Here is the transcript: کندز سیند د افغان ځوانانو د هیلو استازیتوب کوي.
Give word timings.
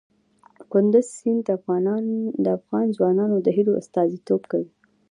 کندز 0.71 1.05
سیند 1.17 1.41
د 2.45 2.47
افغان 2.59 2.87
ځوانانو 2.97 3.35
د 3.41 3.47
هیلو 3.57 3.77
استازیتوب 3.81 4.41
کوي. 4.51 4.69